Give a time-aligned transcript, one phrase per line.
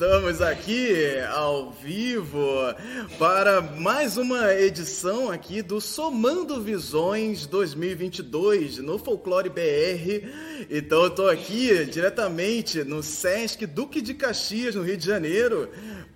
[0.00, 2.40] Estamos aqui ao vivo
[3.18, 10.26] para mais uma edição aqui do Somando Visões 2022 no Folclore BR.
[10.70, 15.68] Então eu tô aqui diretamente no Sesc Duque de Caxias, no Rio de Janeiro,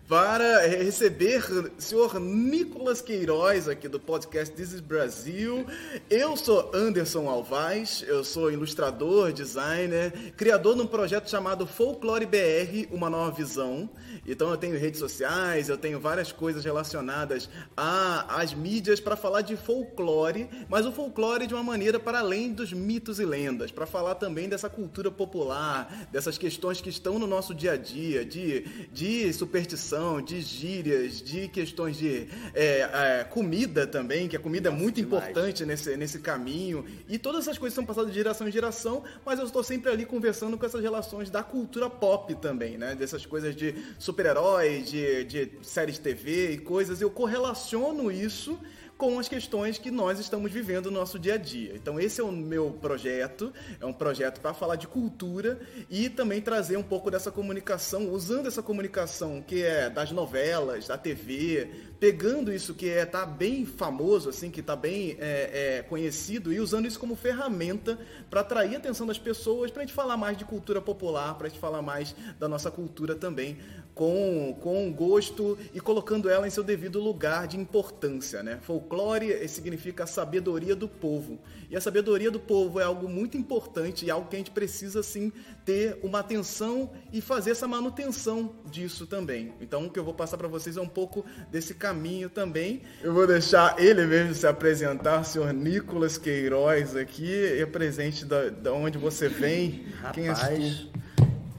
[0.09, 5.67] para receber o senhor Nicolas Queiroz aqui do podcast This is Brasil.
[6.11, 12.87] Eu sou Anderson Alvaz, eu sou ilustrador, designer, criador de um projeto chamado Folclore BR,
[12.91, 13.89] uma nova visão.
[14.27, 19.57] Então eu tenho redes sociais, eu tenho várias coisas relacionadas às mídias para falar de
[19.57, 24.15] folclore, mas o folclore de uma maneira para além dos mitos e lendas, para falar
[24.15, 29.33] também dessa cultura popular, dessas questões que estão no nosso dia a dia, de, de
[29.33, 34.81] superstição, de gírias, de questões de é, é, comida também, que a comida é Nossa,
[34.81, 35.25] é muito demais.
[35.25, 36.85] importante nesse, nesse caminho.
[37.09, 40.05] E todas essas coisas são passadas de geração em geração, mas eu estou sempre ali
[40.07, 42.95] conversando com essas relações da cultura pop também, né?
[42.95, 43.75] Dessas coisas de
[44.15, 48.57] super-heróis, de, de séries de TV e coisas, eu correlaciono isso
[48.97, 51.73] com as questões que nós estamos vivendo no nosso dia a dia.
[51.75, 55.59] Então esse é o meu projeto, é um projeto para falar de cultura
[55.91, 60.97] e também trazer um pouco dessa comunicação, usando essa comunicação que é das novelas, da
[60.97, 66.53] TV, pegando isso que é tá bem famoso, assim, que está bem é, é, conhecido
[66.53, 67.99] e usando isso como ferramenta
[68.31, 71.47] para atrair a atenção das pessoas, para a gente falar mais de cultura popular, para
[71.47, 73.59] a gente falar mais da nossa cultura também,
[73.95, 78.59] com, com gosto e colocando ela em seu devido lugar de importância, né?
[78.63, 81.39] Folclore significa a sabedoria do povo.
[81.71, 85.03] E a sabedoria do povo é algo muito importante e algo que a gente precisa,
[85.03, 85.33] sim,
[85.65, 89.55] ter uma atenção e fazer essa manutenção disso também.
[89.61, 92.83] Então, o que eu vou passar para vocês é um pouco desse caminho também.
[93.03, 98.51] Eu vou deixar ele mesmo se apresentar, o senhor Nicolas Queiroz aqui, e presente da,
[98.51, 99.87] da onde você vem.
[100.01, 101.14] Rapaz, Quem és tu?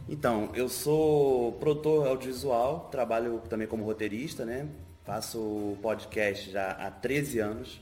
[0.07, 4.67] Então, eu sou produtor audiovisual, trabalho também como roteirista, né?
[5.03, 7.81] Faço podcast já há 13 anos.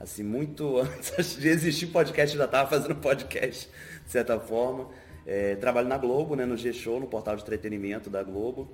[0.00, 3.68] Assim, muito antes de existir podcast, eu já estava fazendo podcast,
[4.04, 4.88] de certa forma.
[5.26, 8.70] É, trabalho na Globo, né, no G-Show, no portal de entretenimento da Globo.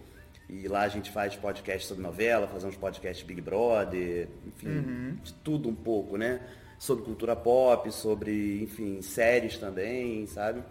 [0.49, 5.17] E lá a gente faz podcast sobre novela, fazemos podcast Big Brother, enfim, uhum.
[5.21, 6.41] de tudo um pouco, né?
[6.79, 10.63] Sobre cultura pop, sobre, enfim, séries também, sabe?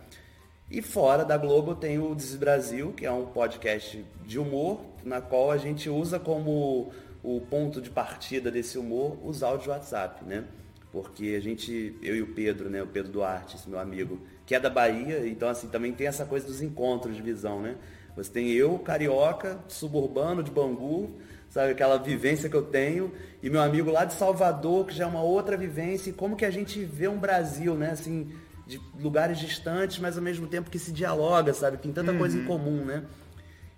[0.72, 5.22] E fora da Globo tem o Des Brasil, que é um podcast de humor, na
[5.22, 6.92] qual a gente usa como
[7.22, 10.46] o ponto de partida desse humor os áudios WhatsApp, né?
[10.92, 14.54] Porque a gente, eu e o Pedro, né, o Pedro Duarte, esse meu amigo, que
[14.54, 17.76] é da Bahia, então assim, também tem essa coisa dos encontros de visão, né?
[18.16, 21.12] Você tem eu, carioca, suburbano de Bangu,
[21.50, 25.08] sabe, aquela vivência que eu tenho, e meu amigo lá de Salvador, que já é
[25.08, 28.32] uma outra vivência, e como que a gente vê um Brasil, né, assim,
[28.66, 31.78] de lugares distantes, mas ao mesmo tempo que se dialoga, sabe?
[31.78, 32.18] Tem tanta uhum.
[32.18, 32.48] coisa em uhum.
[32.48, 33.04] comum, né?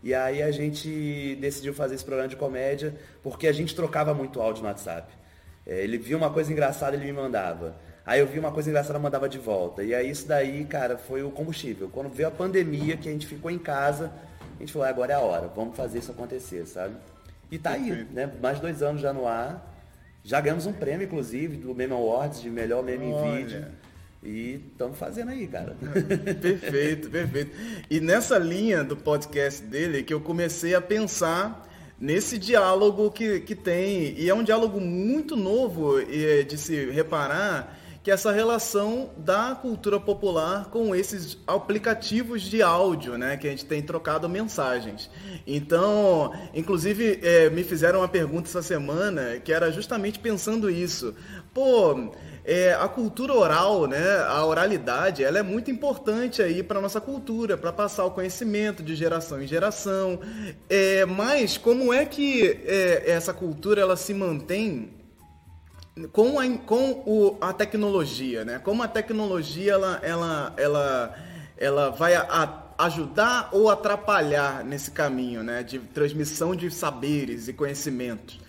[0.03, 2.93] E aí a gente decidiu fazer esse programa de comédia
[3.23, 5.11] porque a gente trocava muito áudio no WhatsApp.
[5.65, 7.75] É, ele via uma coisa engraçada, ele me mandava.
[8.05, 9.83] Aí eu vi uma coisa engraçada, mandava de volta.
[9.83, 11.89] E aí isso daí, cara, foi o combustível.
[11.91, 14.11] Quando veio a pandemia, que a gente ficou em casa,
[14.57, 16.95] a gente falou, agora é a hora, vamos fazer isso acontecer, sabe?
[17.49, 18.31] E tá aí, né?
[18.39, 19.73] Mais dois anos já no ar.
[20.23, 23.27] Já ganhamos um prêmio, inclusive, do Meme Awards de melhor meme Olha.
[23.27, 23.65] em vídeo.
[24.25, 25.77] E estamos fazendo aí, cara.
[26.41, 27.51] perfeito, perfeito.
[27.89, 31.65] E nessa linha do podcast dele que eu comecei a pensar
[31.99, 34.19] nesse diálogo que, que tem.
[34.19, 39.99] E é um diálogo muito novo de se reparar que é essa relação da cultura
[39.99, 45.09] popular com esses aplicativos de áudio, né, que a gente tem trocado mensagens.
[45.47, 51.15] Então, inclusive, é, me fizeram uma pergunta essa semana que era justamente pensando isso.
[51.51, 52.13] Pô,
[52.45, 57.57] é, a cultura oral, né, a oralidade, ela é muito importante aí para nossa cultura,
[57.57, 60.19] para passar o conhecimento de geração em geração.
[60.69, 64.93] É, mas como é que é, essa cultura ela se mantém
[66.11, 68.59] com a, com o, a tecnologia, né?
[68.59, 71.15] Como a tecnologia ela, ela, ela,
[71.57, 77.53] ela vai a, a ajudar ou atrapalhar nesse caminho, né, de transmissão de saberes e
[77.53, 78.44] conhecimentos.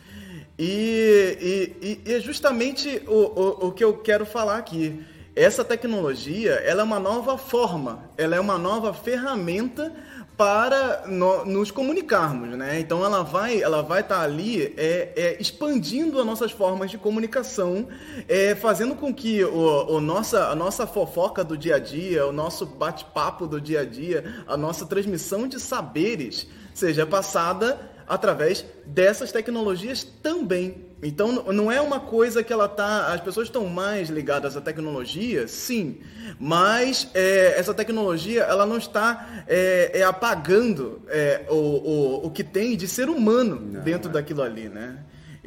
[0.59, 5.05] E, e, e é justamente o, o, o que eu quero falar aqui.
[5.35, 9.93] Essa tecnologia ela é uma nova forma, ela é uma nova ferramenta
[10.35, 12.79] para no, nos comunicarmos, né?
[12.79, 16.99] Então ela vai, ela vai estar tá ali é, é, expandindo as nossas formas de
[16.99, 17.89] comunicação,
[18.29, 22.33] é, fazendo com que o, o, nossa, a nossa fofoca do dia a dia, o
[22.33, 29.33] nosso bate-papo do dia a dia, a nossa transmissão de saberes seja passada através dessas
[29.33, 30.87] tecnologias também.
[31.03, 33.13] Então não é uma coisa que ela tá.
[33.13, 36.01] As pessoas estão mais ligadas à tecnologia, sim.
[36.39, 42.43] Mas é, essa tecnologia ela não está é, é apagando é, o, o, o que
[42.43, 44.13] tem de ser humano não, dentro é.
[44.13, 44.99] daquilo ali, né?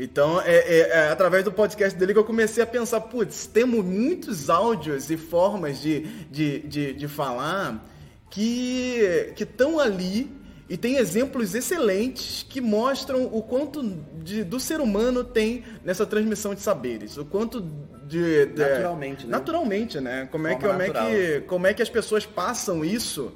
[0.02, 3.84] Então, é, é, é, através do podcast dele que eu comecei a pensar, putz, temos
[3.84, 6.02] muitos áudios e formas de,
[6.32, 7.86] de, de, de falar
[8.30, 10.39] que estão ali
[10.70, 13.84] e tem exemplos excelentes que mostram o quanto
[14.24, 17.62] de, do ser humano tem nessa transmissão de saberes, o quanto
[18.06, 19.32] de, de naturalmente, né?
[19.32, 20.30] Naturalmente, né?
[20.32, 23.34] Como é, que, como, é que, como é que as pessoas passam isso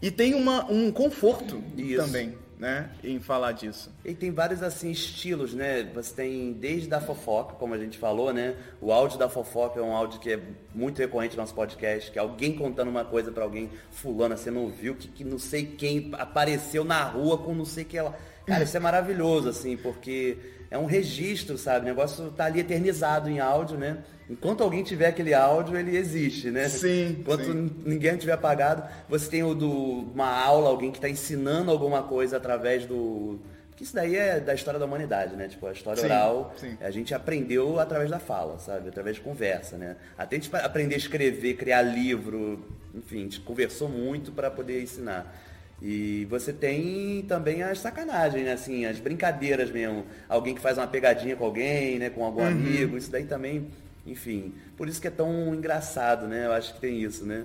[0.00, 1.96] e tem uma, um conforto isso.
[2.04, 3.92] também né, em falar disso.
[4.04, 5.84] E tem vários assim estilos, né?
[5.94, 8.56] Você tem desde a fofoca, como a gente falou, né?
[8.80, 10.40] O áudio da fofoca é um áudio que é
[10.74, 14.50] muito recorrente no nosso podcast, que é alguém contando uma coisa para alguém, fulana, você
[14.50, 18.16] não viu que, que não sei quem apareceu na rua com não sei que ela.
[18.46, 20.38] Cara, isso é maravilhoso, assim, porque
[20.76, 21.86] é um registro, sabe?
[21.86, 23.98] O negócio tá ali eternizado em áudio, né?
[24.28, 26.68] Enquanto alguém tiver aquele áudio, ele existe, né?
[26.68, 27.16] Sim.
[27.20, 27.70] Enquanto sim.
[27.84, 32.36] ninguém tiver apagado, você tem o do uma aula, alguém que está ensinando alguma coisa
[32.36, 33.38] através do.
[33.70, 35.48] Porque isso daí é da história da humanidade, né?
[35.48, 36.76] Tipo, a história sim, oral, sim.
[36.80, 38.88] a gente aprendeu através da fala, sabe?
[38.88, 39.96] Através de conversa, né?
[40.16, 42.64] Até a gente aprender a escrever, criar livro,
[42.94, 45.34] enfim, a gente conversou muito para poder ensinar.
[45.80, 48.52] E você tem também as sacanagens, né?
[48.52, 50.06] Assim, as brincadeiras mesmo.
[50.28, 52.10] Alguém que faz uma pegadinha com alguém, né?
[52.10, 52.48] Com algum uhum.
[52.48, 52.96] amigo.
[52.96, 53.68] Isso daí também,
[54.06, 54.54] enfim.
[54.76, 56.46] Por isso que é tão engraçado, né?
[56.46, 57.44] Eu acho que tem isso, né?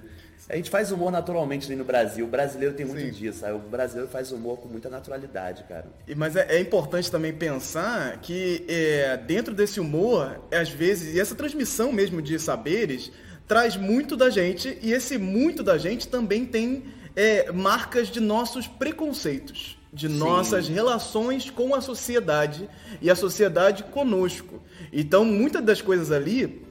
[0.50, 2.26] A gente faz humor naturalmente ali no Brasil.
[2.26, 3.12] O brasileiro tem muito Sim.
[3.12, 3.40] disso.
[3.40, 3.54] Sabe?
[3.54, 5.86] O brasileiro faz humor com muita naturalidade, cara.
[6.16, 11.36] Mas é, é importante também pensar que é, dentro desse humor, às vezes, e essa
[11.36, 13.12] transmissão mesmo de saberes
[13.48, 18.68] traz muito da gente, e esse muito da gente também tem é, marcas de nossos
[18.68, 20.18] preconceitos, de Sim.
[20.18, 22.70] nossas relações com a sociedade
[23.02, 24.62] e a sociedade conosco.
[24.92, 26.66] Então, muitas das coisas ali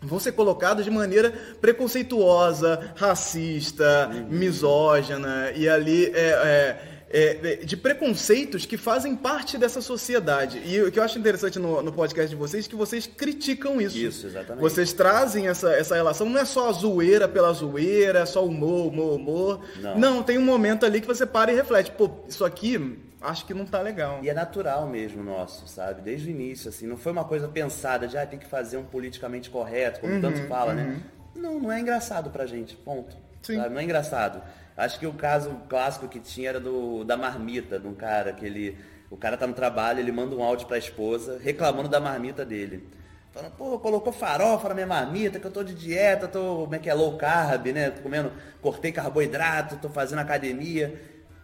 [0.00, 4.26] vão ser colocadas de maneira preconceituosa, racista, uhum.
[4.30, 10.62] misógina, e ali é, é é, de preconceitos que fazem parte dessa sociedade.
[10.64, 13.80] E o que eu acho interessante no, no podcast de vocês é que vocês criticam
[13.80, 13.98] isso.
[13.98, 14.62] Isso, exatamente.
[14.62, 18.86] Vocês trazem essa, essa relação, não é só a zoeira pela zoeira, é só humor,
[18.86, 19.64] humor, humor.
[19.80, 19.98] Não.
[19.98, 23.54] não, tem um momento ali que você para e reflete, pô, isso aqui acho que
[23.54, 24.18] não tá legal.
[24.22, 26.00] E é natural mesmo nosso, sabe?
[26.00, 28.84] Desde o início, assim, não foi uma coisa pensada de ah, tem que fazer um
[28.84, 30.82] politicamente correto, como uhum, tanto fala, né?
[30.82, 30.90] uhum.
[30.90, 31.02] né?
[31.34, 33.16] Não, não é engraçado pra gente, ponto.
[33.42, 33.56] Sim.
[33.56, 33.74] Sabe?
[33.74, 34.42] Não é engraçado.
[34.76, 38.44] Acho que o caso clássico que tinha era do da marmita, de um cara que
[38.44, 38.78] ele.
[39.10, 42.88] O cara tá no trabalho, ele manda um áudio pra esposa reclamando da marmita dele.
[43.32, 46.78] Falando, pô, colocou farofa na minha marmita, que eu tô de dieta, tô, como é
[46.78, 47.90] que é, low carb, né?
[47.90, 48.30] Tô comendo,
[48.60, 51.00] cortei carboidrato, tô fazendo academia.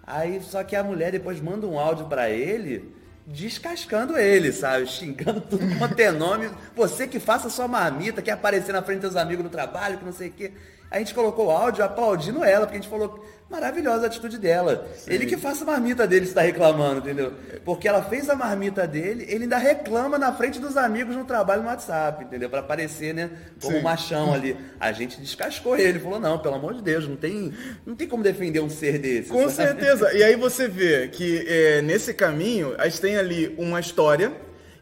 [0.07, 2.95] Aí, só que a mulher depois manda um áudio para ele,
[3.27, 4.87] descascando ele, sabe?
[4.87, 6.51] Xingando tudo quanto é nome.
[6.75, 10.13] Você que faça sua marmita, quer aparecer na frente dos amigos no trabalho, que não
[10.13, 10.53] sei o quê.
[10.91, 14.87] A gente colocou o áudio aplaudindo ela, porque a gente falou, maravilhosa a atitude dela.
[14.95, 15.13] Sim.
[15.13, 17.33] Ele que faça a marmita dele está reclamando, entendeu?
[17.65, 21.63] Porque ela fez a marmita dele, ele ainda reclama na frente dos amigos no trabalho
[21.63, 22.51] no WhatsApp, entendeu?
[22.51, 23.31] Para aparecer, né,
[23.61, 23.81] como Sim.
[23.81, 24.57] um machão ali.
[24.79, 27.53] A gente descascou ele, falou, não, pelo amor de Deus, não tem,
[27.87, 29.31] não tem como defender um ser desse.
[29.31, 29.69] Com sabe?
[29.69, 30.13] certeza.
[30.15, 34.33] E aí você vê que é, nesse caminho, a gente tem ali uma história,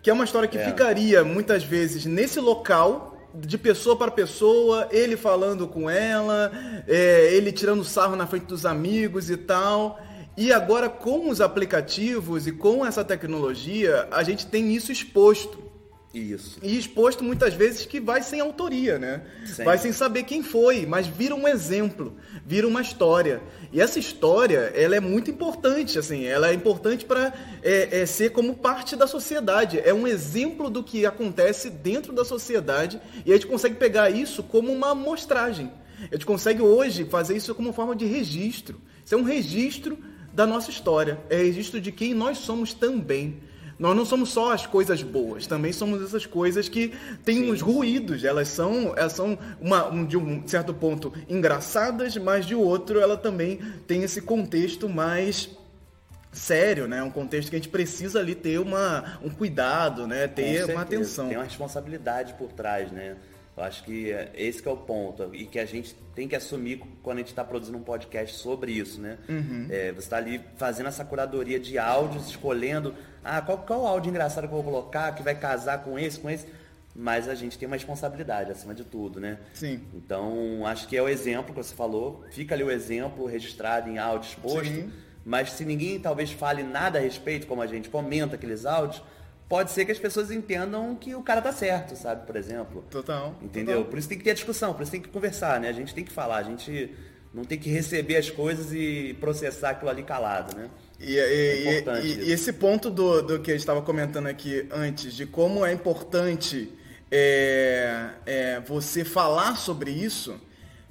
[0.03, 0.65] que é uma história que é.
[0.65, 6.51] ficaria muitas vezes nesse local de pessoa para pessoa, ele falando com ela,
[6.87, 10.01] é, ele tirando sarro na frente dos amigos e tal.
[10.37, 15.65] E agora, com os aplicativos e com essa tecnologia, a gente tem isso exposto.
[16.13, 16.59] Isso.
[16.63, 19.23] E exposto muitas vezes que vai sem autoria, né?
[19.45, 19.65] Sim.
[19.65, 23.43] Vai sem saber quem foi, mas vira um exemplo, vira uma história.
[23.73, 28.31] E essa história, ela é muito importante, assim, ela é importante para é, é, ser
[28.31, 29.81] como parte da sociedade.
[29.85, 34.45] É um exemplo do que acontece dentro da sociedade e a gente consegue pegar isso
[34.45, 35.73] como uma amostragem.
[35.99, 38.81] A gente consegue hoje fazer isso como forma de registro.
[39.05, 39.99] Isso é um registro
[40.33, 43.41] da nossa história, é registro de quem nós somos também.
[43.79, 47.53] Nós não somos só as coisas boas, também somos essas coisas que têm Sim.
[47.53, 48.25] uns ruídos.
[48.25, 53.17] Elas são, elas são uma, um, de um certo ponto engraçadas, mas de outro ela
[53.17, 55.51] também tem esse contexto mais
[56.33, 57.03] sério, né?
[57.03, 60.27] Um contexto que a gente precisa ali ter uma, um cuidado, né?
[60.27, 61.29] Ter uma atenção.
[61.29, 63.17] Tem uma responsabilidade por trás, né?
[63.57, 66.83] Eu acho que esse que é o ponto e que a gente tem que assumir
[67.03, 69.17] quando a gente está produzindo um podcast sobre isso, né?
[69.29, 69.67] Uhum.
[69.71, 72.95] É, você está ali fazendo essa curadoria de áudios, escolhendo
[73.25, 76.29] ah, qual, qual áudio engraçado que eu vou colocar, que vai casar com esse, com
[76.29, 76.47] esse.
[76.95, 79.39] Mas a gente tem uma responsabilidade acima de tudo, né?
[79.53, 79.83] Sim.
[79.95, 82.25] Então, acho que é o exemplo que você falou.
[82.31, 84.69] Fica ali o exemplo registrado em áudio exposto.
[84.69, 84.91] Sim.
[85.25, 89.03] Mas se ninguém talvez fale nada a respeito, como a gente comenta aqueles áudios,
[89.49, 92.27] pode ser que as pessoas entendam que o cara tá certo, sabe?
[92.27, 92.85] Por exemplo.
[92.91, 93.35] Total.
[93.43, 93.77] Entendeu?
[93.77, 93.91] Total.
[93.91, 95.69] Por isso tem que ter a discussão, por isso tem que conversar, né?
[95.69, 96.91] A gente tem que falar, a gente
[97.33, 100.71] não tem que receber as coisas e processar aquilo ali calado, né?
[100.99, 104.67] E, e, É e, e, esse ponto do, do que a gente estava comentando aqui
[104.73, 106.73] antes, de como é importante
[107.11, 110.41] é, é, você falar sobre isso,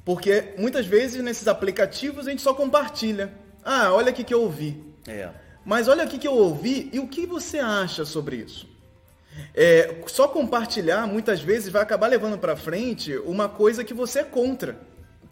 [0.04, 3.34] porque muitas vezes nesses aplicativos a gente só compartilha.
[3.64, 4.80] Ah, olha aqui que eu ouvi.
[5.08, 5.30] É.
[5.66, 8.68] Mas olha aqui que eu ouvi e o que você acha sobre isso?
[9.54, 14.24] É, só compartilhar muitas vezes vai acabar levando para frente uma coisa que você é
[14.24, 14.78] contra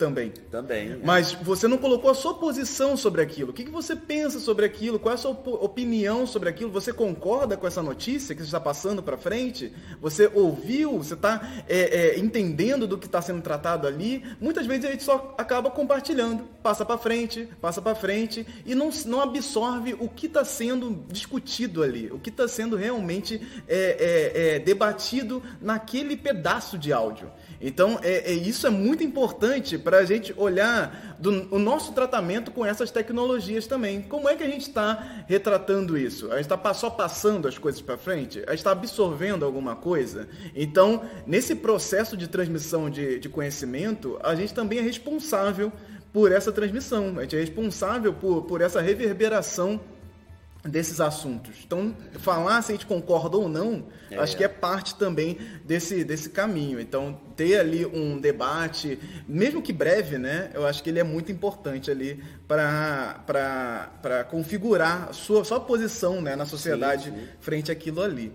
[0.04, 0.32] também.
[0.52, 1.00] Também.
[1.04, 3.52] Mas você não colocou a sua posição sobre aquilo.
[3.52, 5.00] O que, que você pensa sobre aquilo?
[5.00, 6.70] Qual é a sua opinião sobre aquilo?
[6.72, 9.72] Você concorda com essa notícia que está passando para frente?
[10.02, 10.98] Você ouviu?
[10.98, 11.80] Você está é,
[12.16, 14.24] é, entendendo do que está sendo tratado ali?
[14.42, 18.90] Muitas vezes a gente só acaba compartilhando, passa para frente, passa para frente e não,
[19.06, 25.42] não absorve o que está sendo discutido ali, o que está sendo realmente é, debatido
[25.62, 27.32] naquele pedaço de áudio.
[27.66, 32.52] Então, é, é, isso é muito importante para a gente olhar do, o nosso tratamento
[32.52, 34.02] com essas tecnologias também.
[34.02, 36.30] Como é que a gente está retratando isso?
[36.30, 38.40] A gente está só passando as coisas para frente?
[38.40, 40.28] A gente está absorvendo alguma coisa?
[40.54, 45.72] Então, nesse processo de transmissão de, de conhecimento, a gente também é responsável
[46.12, 47.18] por essa transmissão.
[47.18, 49.80] A gente é responsável por, por essa reverberação
[50.64, 51.58] desses assuntos.
[51.66, 54.18] Então, falar se a gente concorda ou não, é.
[54.18, 56.80] acho que é parte também desse, desse caminho.
[56.80, 60.52] Então, ter ali um debate, mesmo que breve, né?
[60.54, 66.36] Eu acho que ele é muito importante ali para configurar a sua, sua posição né,
[66.36, 67.28] na sociedade sim, sim.
[67.40, 68.32] frente àquilo ali.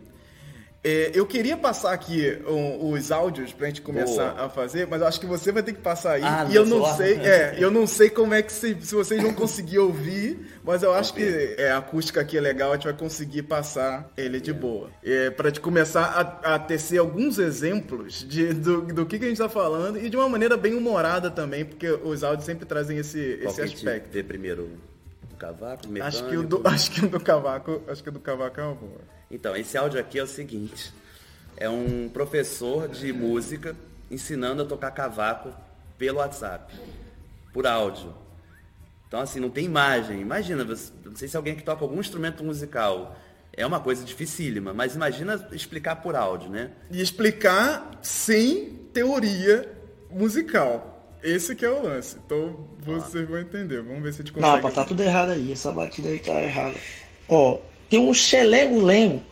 [0.83, 4.47] É, eu queria passar aqui um, os áudios pra gente começar Boa.
[4.47, 6.23] a fazer, mas eu acho que você vai ter que passar aí.
[6.23, 9.21] Ah, e eu não sei, é, eu não sei como é que se, se vocês
[9.21, 12.85] vão conseguir ouvir, mas eu acho que é, a acústica aqui é legal, a gente
[12.85, 14.89] vai conseguir passar ele de boa.
[15.03, 19.29] É, pra gente começar a, a tecer alguns exemplos de, do, do que, que a
[19.29, 22.99] gente tá falando e de uma maneira bem humorada também, porque os áudios sempre trazem
[22.99, 24.13] esse, esse aspecto.
[24.13, 24.71] Ver primeiro
[25.33, 26.07] o cavaco, mecânico.
[26.07, 28.63] Acho que o do, acho que o do cavaco, acho que o do cavaco é
[28.63, 29.18] uma boa.
[29.31, 30.93] Então, esse áudio aqui é o seguinte:
[31.57, 33.77] é um professor de música
[34.11, 35.53] ensinando a tocar cavaco
[35.99, 36.75] pelo WhatsApp,
[37.53, 38.15] por áudio.
[39.07, 40.21] Então, assim, não tem imagem.
[40.21, 43.17] Imagina, não sei se alguém que toca algum instrumento musical
[43.59, 46.71] é uma coisa dificílima, mas imagina explicar por áudio, né?
[46.91, 49.69] E explicar sem teoria
[50.11, 50.95] musical.
[51.23, 52.17] Esse que é o lance.
[52.25, 53.27] Então vocês ah.
[53.27, 53.83] vão entender.
[53.83, 54.63] Vamos ver se a gente consegue.
[54.63, 55.51] Não, tá tudo errado aí.
[55.51, 56.77] Essa batida aí tá errada.
[57.29, 59.23] Ó, tem um xelego-lengo,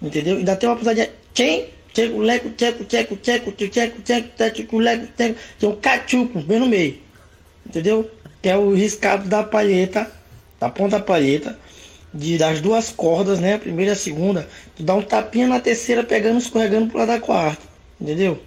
[0.00, 0.36] entendeu?
[0.36, 1.10] Ainda tem uma pisadinha.
[1.32, 1.68] Quem?
[1.92, 5.38] Tcheco, leco, tcheco, tcheco, tcheco, tcheco, tcheco, tcheco, leco, tcheco.
[5.58, 6.98] Tem um cachuco bem no meio,
[7.66, 8.10] entendeu?
[8.40, 10.10] Que é o riscado da palheta,
[10.58, 11.58] da ponta da palheta,
[12.12, 13.54] de, das duas cordas, né?
[13.54, 14.48] A primeira e a segunda.
[14.74, 17.62] Tu dá um tapinha na terceira, pegando, escorregando pro lado da quarta,
[18.00, 18.40] entendeu?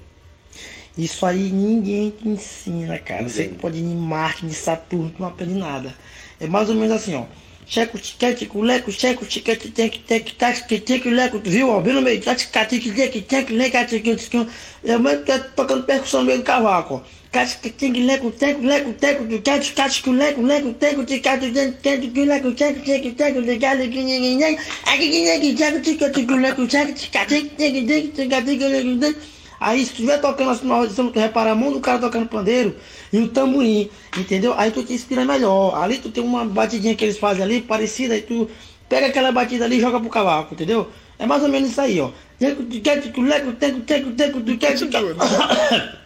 [0.97, 3.27] Isso aí ninguém te ensina, cara.
[3.27, 5.93] Você pode ir em Marte, em Saturno, tu não aprende nada.
[6.39, 7.25] É mais ou menos assim, ó.
[7.67, 11.69] Checo, tiquete, leco, checo, chique, tec, tec, tac, que tique, leco, viu?
[11.69, 11.81] ó?
[11.81, 14.47] Vendo meio, tac, catique, tique, tec, leca, tique, tique,
[14.83, 15.23] eu mando
[15.55, 17.01] tocando percussão no meio do cavaco.
[17.31, 22.11] Casca, tique, leco, teco, leco, teco, do cat, casca, leco, leco, teco, ticado, dente, tento,
[22.11, 27.81] que leco, teco, tique, teco, ligado, guinheguinhei, aguinhegue, teco, tique, tique, leco, teco, ticatique, tique,
[27.83, 29.35] tique, tique, tique, leco, dente.
[29.59, 32.75] Aí, se estiver tocando assim, nós dizemos que repara a mão do cara tocando pandeiro,
[33.15, 34.53] e o tamborim, entendeu?
[34.57, 35.81] Aí tu te inspira melhor.
[35.81, 38.49] Ali tu tem uma batidinha que eles fazem ali, parecida, aí tu
[38.89, 40.89] pega aquela batida ali e joga pro cavaco, entendeu?
[41.17, 42.11] É mais ou menos isso aí, ó.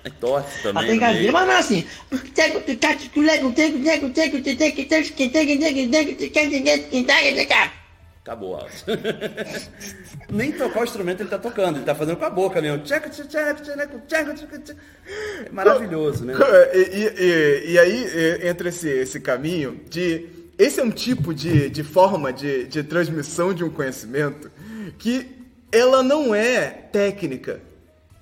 [0.01, 0.85] É torce também.
[0.85, 1.83] Tem galinha, mas não é assim.
[8.29, 8.69] Acabou o áudio.
[10.29, 12.85] Nem tocar o instrumento ele tá tocando, ele tá fazendo com a boca mesmo.
[15.47, 16.35] É maravilhoso, né?
[16.71, 20.27] E, e, e aí entra esse, esse caminho de.
[20.59, 24.51] Esse é um tipo de, de forma de, de transmissão de um conhecimento
[24.99, 25.25] que
[25.71, 27.61] ela não é técnica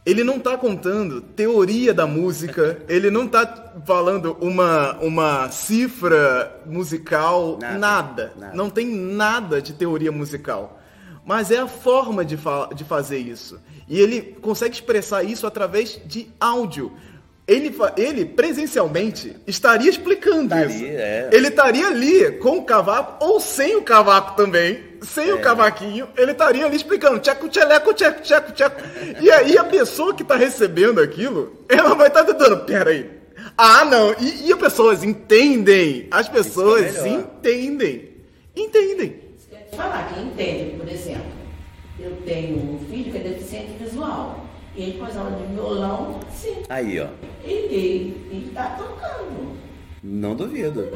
[0.08, 7.58] ele não está contando teoria da música, ele não está falando uma, uma cifra musical,
[7.60, 8.34] nada, nada.
[8.38, 10.80] nada, Não tem nada de teoria musical.
[11.26, 13.60] Mas é a forma de, fa de fazer isso.
[13.86, 16.94] E ele consegue expressar isso através de áudio.
[17.48, 20.86] Ele, ele presencialmente estaria explicando estaria, isso.
[20.86, 21.30] É.
[21.32, 25.34] Ele estaria ali com o cavaco ou sem o cavaco também sem é.
[25.34, 28.82] o cavaquinho, ele estaria ali explicando tcheco, tcheleco, tcheco, tcheco, tcheco.
[29.22, 33.10] E aí a pessoa que está recebendo aquilo, ela vai estar tá tentando, peraí.
[33.58, 34.14] Ah, não.
[34.20, 36.08] E, e as pessoas entendem.
[36.12, 38.10] As pessoas é entendem.
[38.56, 39.28] Entendem.
[39.76, 41.38] Falar que entende, por exemplo.
[42.00, 44.47] Eu tenho um filho que é deficiente visual.
[44.78, 46.62] E ele faz aula de violão, sim.
[46.70, 47.08] Aí, ó.
[47.44, 49.58] Ele está tocando.
[50.04, 50.88] Não duvido.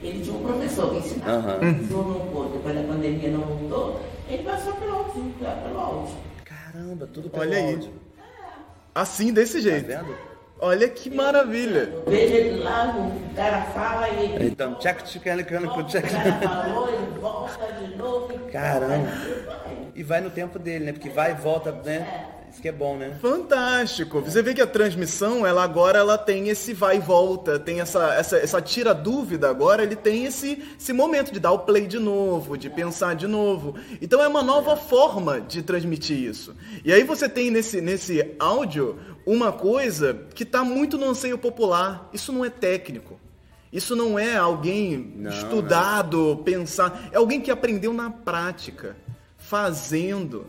[0.00, 1.32] Ele tinha um professor que ensinava.
[1.54, 1.70] Aham.
[1.70, 4.00] Ensinou no curso, depois da pandemia não voltou.
[4.28, 6.14] Ele passou pelo áudio, pelo áudio.
[6.44, 7.74] Caramba, tudo pelo Olha aí.
[7.74, 7.90] áudio.
[8.94, 9.86] Assim, desse Tá jeito.
[9.86, 10.14] vendo?
[10.60, 11.92] Olha que maravilha.
[11.94, 14.46] Eu vejo ele lá, o cara fala e ele.
[14.48, 18.32] Então, tchac, tchac, tchac, O cara falou, ele volta de novo.
[18.32, 19.08] e Caramba.
[19.96, 20.92] E vai no tempo dele, né?
[20.92, 22.26] Porque vai e volta, né?
[22.50, 23.16] Isso que é bom, né?
[23.20, 24.20] Fantástico.
[24.20, 28.14] Você vê que a transmissão, ela agora ela tem esse vai e volta, tem essa,
[28.14, 31.98] essa, essa tira dúvida agora, ele tem esse, esse momento de dar o play de
[31.98, 33.74] novo, de pensar de novo.
[34.00, 36.54] Então é uma nova forma de transmitir isso.
[36.84, 42.08] E aí você tem nesse, nesse áudio uma coisa que está muito no anseio popular.
[42.12, 43.20] Isso não é técnico.
[43.72, 47.10] Isso não é alguém Não, estudado, pensar.
[47.12, 48.96] É alguém que aprendeu na prática,
[49.36, 50.46] fazendo.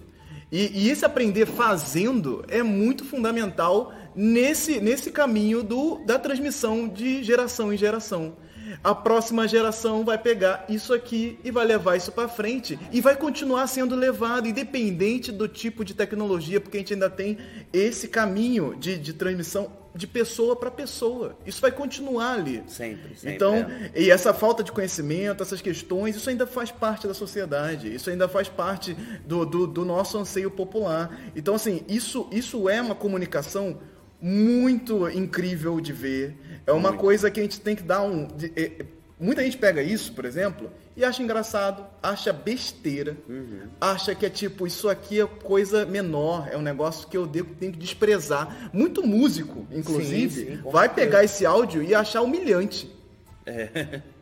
[0.51, 7.23] E, e esse aprender fazendo é muito fundamental nesse, nesse caminho do, da transmissão de
[7.23, 8.35] geração em geração.
[8.83, 13.15] A próxima geração vai pegar isso aqui e vai levar isso para frente e vai
[13.15, 17.37] continuar sendo levado, independente do tipo de tecnologia, porque a gente ainda tem
[17.73, 21.35] esse caminho de, de transmissão de pessoa para pessoa.
[21.45, 22.63] Isso vai continuar ali.
[22.67, 23.91] Sempre, sempre, Então, é.
[23.95, 28.27] e essa falta de conhecimento, essas questões, isso ainda faz parte da sociedade, isso ainda
[28.27, 28.93] faz parte
[29.25, 31.19] do, do, do nosso anseio popular.
[31.35, 33.77] Então, assim, isso, isso é uma comunicação
[34.21, 36.35] muito incrível de ver.
[36.67, 38.27] É uma coisa que a gente tem que dar um.
[38.27, 38.85] de- é-
[39.19, 43.61] muita gente pega isso, por exemplo, e acha engraçado, acha besteira, Uhum.
[43.81, 47.53] acha que é tipo, isso aqui é coisa menor, é um negócio que eu devo,
[47.55, 48.69] tenho que desprezar.
[48.73, 52.89] Muito músico, inclusive, sim, com vai pegar esse áudio e achar humilhante.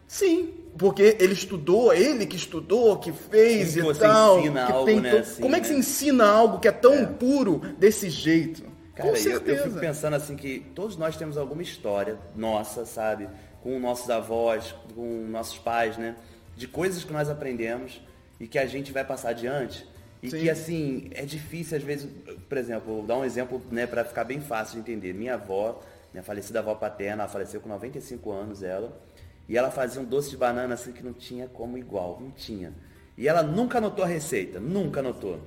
[0.07, 4.39] Sim, porque ele estudou, ele que estudou, que fez Como e você tal.
[4.39, 5.73] ensina que algo, tem né, assim, Como é que né?
[5.73, 8.63] se ensina algo que é tão puro desse jeito?
[8.95, 13.27] Cara, Com eu, eu fico pensando assim que todos nós temos alguma história nossa, sabe?
[13.61, 16.15] Com nossos avós, com nossos pais, né?
[16.55, 18.01] De coisas que nós aprendemos
[18.39, 19.87] e que a gente vai passar adiante.
[20.21, 20.39] E Sim.
[20.39, 22.09] que assim, é difícil às vezes,
[22.49, 25.13] por exemplo, vou dar um exemplo, né, para ficar bem fácil de entender.
[25.13, 28.99] Minha avó, minha falecida avó paterna, ela faleceu com 95 anos ela,
[29.47, 32.73] e ela fazia um doce de banana assim que não tinha como igual, não tinha.
[33.17, 35.39] E ela nunca anotou a receita, nunca anotou.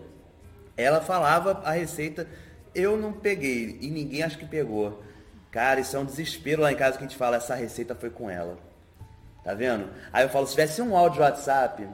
[0.76, 2.26] Ela falava a receita,
[2.74, 5.02] eu não peguei e ninguém acho que pegou.
[5.50, 8.10] Cara, isso é um desespero lá em casa que a gente fala, essa receita foi
[8.10, 8.56] com ela.
[9.44, 9.88] Tá vendo?
[10.12, 11.88] Aí eu falo, se tivesse um áudio WhatsApp,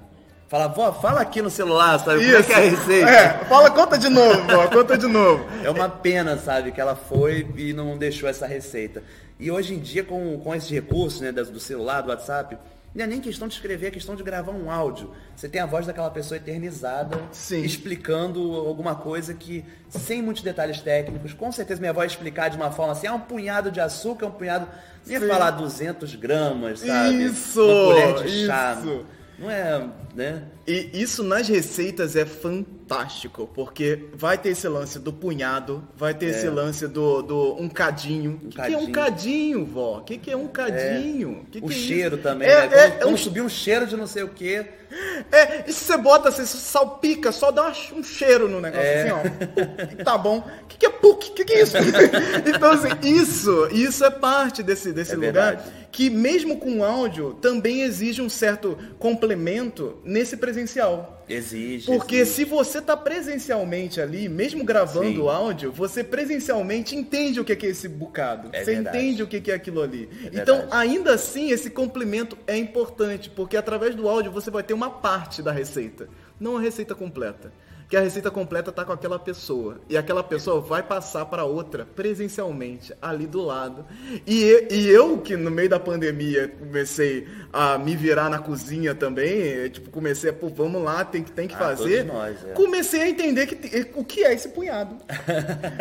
[0.48, 2.24] fala, vó, fala aqui no celular, sabe?
[2.24, 3.10] Como é que é a receita?
[3.10, 5.46] É, fala, conta de novo, vó, conta de novo.
[5.64, 9.02] É uma pena, sabe, que ela foi e não deixou essa receita.
[9.38, 12.58] E hoje em dia, com, com esses recursos, né, do celular, do WhatsApp,
[12.96, 15.10] não é nem questão de escrever, é questão de gravar um áudio.
[15.34, 17.62] Você tem a voz daquela pessoa eternizada, Sim.
[17.62, 22.70] explicando alguma coisa que, sem muitos detalhes técnicos, com certeza minha voz explicar de uma
[22.70, 24.66] forma assim, ah, um punhado de açúcar, um punhado...
[25.06, 27.24] Não ia falar 200 gramas, sabe?
[27.24, 28.76] Isso, Uma colher de chá.
[28.80, 29.06] isso.
[29.38, 30.42] Não é, né?
[30.66, 36.26] E isso nas receitas é fantástico, porque vai ter esse lance do punhado, vai ter
[36.26, 38.40] esse lance do, do um cadinho.
[38.42, 39.64] O que, que é um cadinho.
[39.66, 39.98] vó?
[39.98, 41.46] O que, que é um cadinho?
[41.50, 42.62] Que o é cheiro também, é, né?
[42.62, 44.66] Quando, É, é quando um subir um cheiro de não sei o quê...
[45.32, 49.02] É, e se você bota, você salpica, só dá um cheiro no negócio, É.
[49.02, 49.18] assim, ó.
[49.20, 50.38] Puk, Tá bom.
[50.38, 51.30] O que, que é PUC?
[51.30, 51.76] O que, que é isso?
[52.46, 55.72] então, assim, isso, isso é parte desse, desse É lugar verdade.
[55.96, 61.24] Que, mesmo com áudio, também exige um certo complemento nesse presencial.
[61.26, 61.86] Exige.
[61.86, 62.34] Porque exige.
[62.34, 67.64] se você tá presencialmente ali, mesmo gravando o áudio, você presencialmente entende o que que
[67.64, 68.50] é esse bocado.
[68.52, 68.98] É você verdade.
[68.98, 70.06] entende o que que é aquilo ali.
[70.22, 70.76] É então, verdade.
[70.76, 75.40] ainda assim, esse complemento é importante, porque através do áudio você vai ter uma parte
[75.40, 77.50] da receita, não a receita completa.
[77.88, 79.80] Que a receita completa tá com aquela pessoa.
[79.88, 83.84] E aquela pessoa vai passar para outra presencialmente, ali do lado.
[84.26, 88.92] E, e- e eu, que no meio da pandemia comecei a me virar na cozinha
[88.94, 92.04] também, eh, tipo, comecei a, pô, vamos lá, tem que, tem que Ah, fazer.
[92.04, 92.52] nós, é.
[92.54, 94.96] Comecei a entender que, te- o que é esse punhado.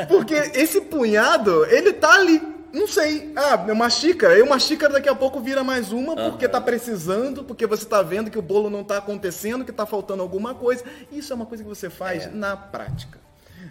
[0.08, 2.55] Porque esse punhado, ele tá ali.
[2.75, 3.31] Não sei.
[3.38, 4.38] Ah, é uma xícara.
[4.38, 8.01] E uma xícara daqui a pouco vira mais uma porque tá precisando, porque você tá
[8.01, 10.83] vendo que o bolo não tá acontecendo, que tá faltando alguma coisa.
[11.09, 13.17] Isso é uma coisa que você faz na prática.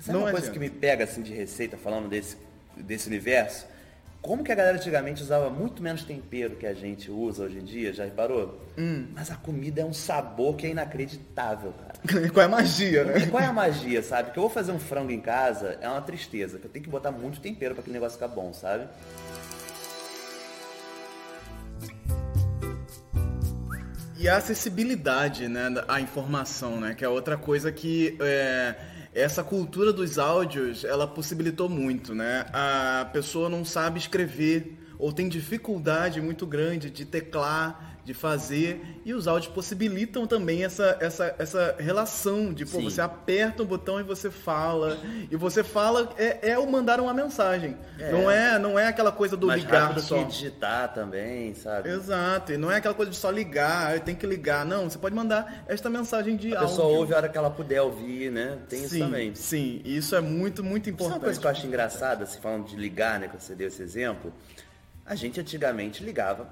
[0.00, 0.52] Sabe não uma coisa adianta.
[0.52, 2.38] que me pega assim de receita, falando desse,
[2.76, 3.66] desse universo?
[4.24, 7.62] Como que a galera antigamente usava muito menos tempero que a gente usa hoje em
[7.62, 8.58] dia, já reparou?
[8.78, 9.08] Hum.
[9.14, 11.92] Mas a comida é um sabor que é inacreditável, cara.
[12.32, 13.26] Qual é a magia, E né?
[13.26, 14.30] qual é a magia, sabe?
[14.30, 16.90] Que eu vou fazer um frango em casa, é uma tristeza, que eu tenho que
[16.90, 18.88] botar muito tempero para aquele negócio ficar bom, sabe?
[24.18, 28.74] E E a acessibilidade, né, à informação, né, que é outra coisa que é,
[29.14, 32.46] essa cultura dos áudios, ela possibilitou muito, né?
[32.52, 39.14] A pessoa não sabe escrever ou tem dificuldade muito grande de teclar, de fazer, e
[39.14, 42.84] os áudios possibilitam também essa, essa, essa relação de, pô, Sim.
[42.84, 44.98] você aperta o botão e você fala,
[45.30, 48.12] e você fala, é, é o mandar uma mensagem, É.
[48.12, 50.18] não é não é aquela coisa do Mais ligar só.
[50.18, 51.88] que digitar também, sabe?
[51.88, 55.14] Exato, e não é aquela coisa de só ligar, tem que ligar, não, você pode
[55.14, 56.76] mandar esta mensagem de A áudio.
[56.76, 58.58] pessoa ouve a hora que ela puder ouvir, né?
[58.68, 59.34] Tem isso sim, também.
[59.34, 61.24] Sim, e isso é muito, muito Isso é uma importante.
[61.24, 64.32] coisa que eu acho engraçada, se falando de ligar, né, que você deu esse exemplo.
[65.06, 66.48] A gente antigamente ligava,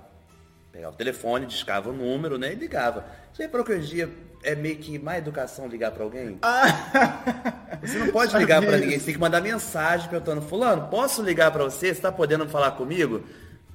[0.73, 3.05] pegava o telefone, discava o número, né, e ligava.
[3.33, 4.11] Você reparou que hoje em dia
[4.43, 6.39] é meio que má educação ligar pra alguém?
[7.83, 11.51] Você não pode ligar pra ninguém, você tem que mandar mensagem perguntando, fulano, posso ligar
[11.53, 11.95] pra você?
[11.95, 13.23] Você tá podendo falar comigo?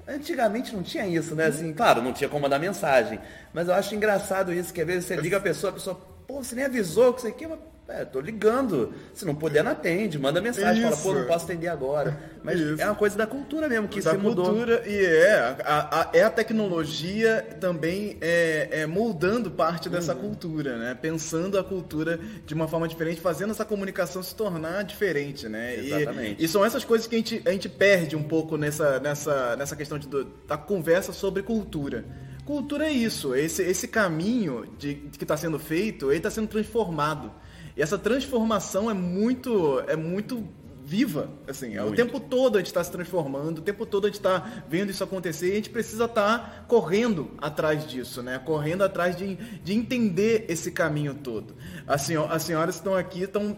[0.07, 1.45] Antigamente não tinha isso, né?
[1.47, 3.19] Assim, claro, não tinha como mandar mensagem.
[3.53, 6.41] Mas eu acho engraçado isso, que às vezes você liga a pessoa, a pessoa, pô,
[6.41, 8.93] você nem avisou que isso aqui, mas, é, tô ligando.
[9.13, 11.19] Se não puder, não atende, manda mensagem, fala, pô, Isso.
[11.19, 12.19] não posso atender agora.
[12.43, 12.81] Mas Isso.
[12.81, 14.45] é uma coisa da cultura mesmo, que da se mudou.
[14.45, 15.33] cultura e é
[15.65, 20.21] a, a- é a tecnologia também é, é moldando parte dessa Uhum.
[20.21, 20.97] cultura, né?
[20.99, 25.75] Pensando a cultura de uma forma diferente, fazendo essa comunicação se tornar diferente, né?
[25.77, 26.43] E- Exatamente.
[26.43, 29.75] E, são essas coisas que a gente, a gente perde um pouco nessa, nessa, nessa
[29.75, 30.07] questão de,
[30.47, 32.05] da conversa sobre cultura.
[32.45, 36.47] Cultura é isso, esse, esse caminho de, de que está sendo feito, ele está sendo
[36.47, 37.31] transformado.
[37.77, 40.43] E essa transformação é muito, é muito
[40.83, 41.97] viva, assim, é o Muito.
[41.97, 45.03] tempo todo a gente está se transformando, o tempo todo a gente está vendo isso
[45.03, 48.39] acontecer e a gente precisa estar correndo atrás disso, né?
[48.39, 51.53] Correndo atrás de, de entender esse caminho todo.
[51.85, 53.57] As, senho- as senhoras estão aqui estão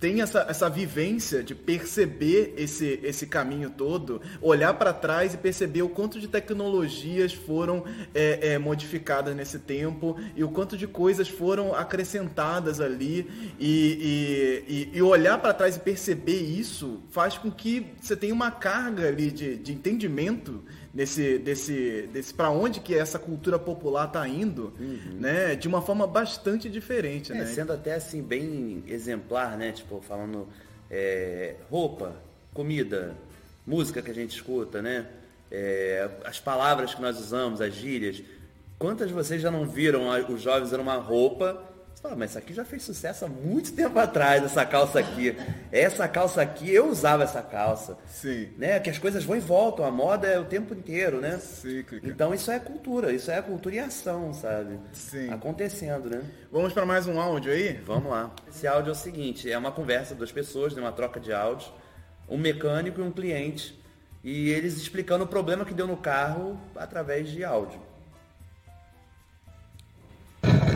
[0.00, 5.82] tem essa, essa vivência de perceber esse, esse caminho todo, olhar para trás e perceber
[5.82, 7.84] o quanto de tecnologias foram
[8.14, 13.30] é, é, modificadas nesse tempo e o quanto de coisas foram acrescentadas ali.
[13.60, 18.50] E, e, e- olhar para trás e perceber isso faz com que você tenha uma
[18.50, 24.26] carga ali de, de entendimento nesse, desse, desse para onde que essa cultura popular está
[24.28, 24.72] indo,
[25.18, 25.54] né?
[25.54, 27.46] De uma forma bastante diferente, É, né?
[27.46, 29.72] sendo até assim bem exemplar, né?
[29.72, 30.48] Tipo, falando
[30.90, 32.14] é, roupa,
[32.52, 33.14] comida,
[33.66, 35.06] música que a gente escuta, né?
[35.50, 38.22] É, as palavras que nós usamos, as gírias.
[38.78, 41.69] Quantas vocês já não viram os jovens usando uma roupa?
[42.00, 45.36] Você fala, mas isso aqui já fez sucesso há muito tempo atrás, essa calça aqui.
[45.70, 47.98] Essa calça aqui, eu usava essa calça.
[48.06, 48.48] Sim.
[48.56, 48.80] Né?
[48.80, 51.36] Que as coisas vão e voltam, a moda é o tempo inteiro, né?
[51.36, 52.08] Cíclica.
[52.08, 54.80] Então isso é cultura, isso é cultura em ação, sabe?
[54.94, 55.28] Sim.
[55.30, 56.22] Acontecendo, né?
[56.50, 57.74] Vamos para mais um áudio aí?
[57.84, 58.34] Vamos lá.
[58.48, 61.34] Esse áudio é o seguinte, é uma conversa de duas pessoas, né, uma troca de
[61.34, 61.70] áudios,
[62.26, 63.78] um mecânico e um cliente,
[64.24, 67.89] e eles explicando o problema que deu no carro através de áudio.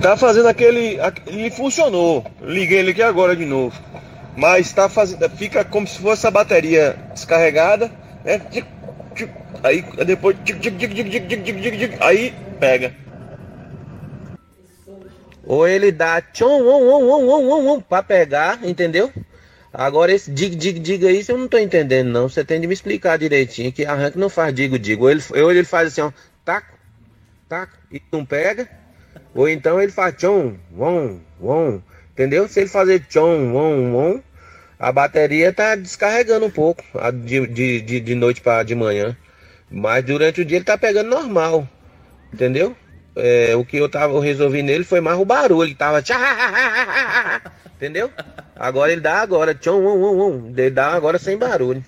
[0.04, 0.98] Tá fazendo aquele.
[1.26, 2.26] Ele funcionou.
[2.42, 3.74] Liguei ele aqui agora de novo.
[4.36, 5.26] Mas tá fazendo.
[5.30, 7.90] Fica como se fosse a bateria descarregada,
[8.22, 8.38] né?
[9.62, 10.36] Aí depois.
[12.00, 12.94] Aí pega.
[15.42, 19.10] Ou ele dá tchon, on, on, on, pra pegar, entendeu?
[19.72, 22.28] Agora esse diga digo, digo aí, eu não tô entendendo não.
[22.28, 25.04] Você tem de me explicar direitinho que arranque não faz digo, digo.
[25.04, 26.12] Ou ele, ou ele faz assim, ó,
[26.44, 26.74] taco,
[27.48, 28.83] taco, e não pega.
[29.34, 32.46] Ou então ele faz tchom, om, om, entendeu?
[32.46, 34.22] Se ele fazer tchom, om, om,
[34.78, 36.84] a bateria tá descarregando um pouco
[37.24, 39.16] de, de, de, de noite para de manhã.
[39.70, 41.68] Mas durante o dia ele tá pegando normal,
[42.32, 42.76] entendeu?
[43.16, 46.02] É, o que eu tava resolvi nele foi mais o barulho, ele tava
[47.76, 48.10] entendeu?
[48.54, 51.84] Agora ele dá agora, tchom, um, um, um, ele dá agora sem barulho.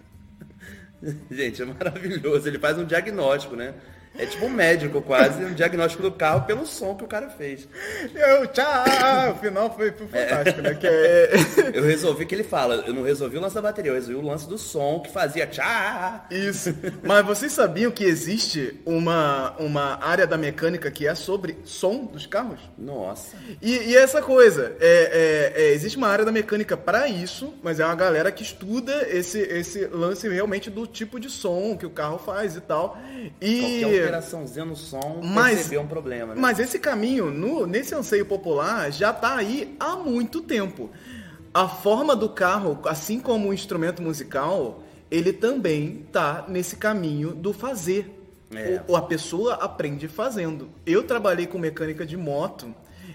[1.31, 3.75] Gente, é maravilhoso, ele faz um diagnóstico, né?
[4.19, 7.69] É tipo um médico quase, um diagnóstico do carro pelo som que o cara fez.
[8.15, 9.33] Eu, tchau!
[9.33, 10.75] O final foi, foi fantástico, né?
[10.75, 11.33] Que é...
[11.75, 14.27] Eu resolvi que ele fala, eu não resolvi o lance da bateria, eu resolvi o
[14.27, 16.27] lance do som que fazia tchá.
[16.31, 16.75] Isso.
[17.03, 22.27] Mas vocês sabiam que existe uma, uma área da mecânica que é sobre som dos
[22.27, 22.61] carros?
[22.79, 23.37] Nossa.
[23.61, 27.81] E, e essa coisa, é, é, é, existe uma área da mecânica para isso, mas
[27.81, 31.91] é uma galera que estuda esse, esse lance realmente do tipo de som que o
[31.91, 32.99] carro faz e tal.
[33.41, 36.41] E Qualquer alteraçãozinha no som Mas- percebeu um problema, né?
[36.41, 40.91] Mas esse caminho, no- nesse anseio popular, já está aí há muito tempo.
[41.53, 47.53] A forma do carro, assim como o instrumento musical, ele também está nesse caminho do
[47.53, 48.13] fazer.
[48.55, 48.81] É.
[48.87, 50.69] O, a pessoa aprende fazendo.
[50.85, 52.75] Eu trabalhei com mecânica de moto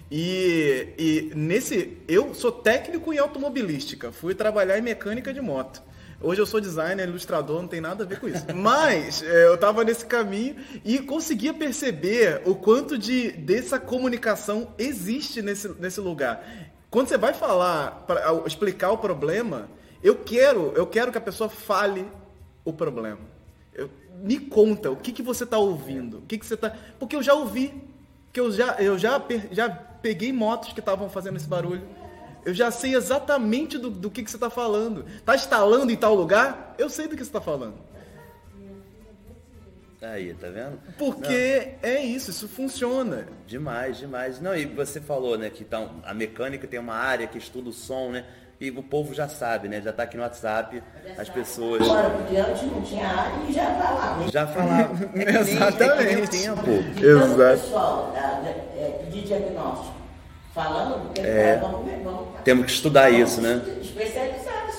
[0.09, 1.97] e, e nesse.
[2.07, 5.81] Eu sou técnico em automobilística, fui trabalhar em mecânica de moto.
[6.23, 8.45] Hoje eu sou designer, ilustrador, não tem nada a ver com isso.
[8.53, 10.55] Mas é, eu tava nesse caminho
[10.85, 16.45] e conseguia perceber o quanto de dessa comunicação existe nesse, nesse lugar.
[16.91, 19.67] Quando você vai falar, para explicar o problema,
[20.03, 22.05] eu quero, eu quero que a pessoa fale
[22.63, 23.19] o problema.
[23.73, 23.89] Eu,
[24.21, 27.23] me conta o que, que você está ouvindo, o que, que você tá, porque eu
[27.23, 27.73] já ouvi,
[28.31, 29.19] que eu já eu já
[29.51, 31.81] já peguei motos que estavam fazendo esse barulho.
[32.45, 35.05] Eu já sei exatamente do, do que, que você está falando.
[35.07, 36.75] Está instalando em tal lugar?
[36.77, 37.75] Eu sei do que você está falando.
[40.01, 40.79] Aí, tá vendo?
[40.97, 41.89] Porque Não.
[41.89, 43.27] é isso, isso funciona.
[43.45, 44.41] Demais, demais.
[44.41, 47.73] Não, e você falou, né, que então, a mecânica tem uma área que estuda o
[47.73, 48.25] som, né?
[48.59, 49.81] E o povo já sabe, né?
[49.81, 50.81] Já tá aqui no WhatsApp,
[51.17, 51.81] as pessoas.
[51.81, 54.31] Agora, porque antes não tinha área e já falava.
[54.31, 55.09] Já falava.
[55.15, 56.05] É Exatamente.
[56.05, 56.71] Nem, é tempo.
[56.99, 57.61] Exato.
[57.61, 59.95] pessoal, é, pedir diagnóstico
[60.53, 63.61] falando, porque é, vamos, vamos, temos que estudar isso, né?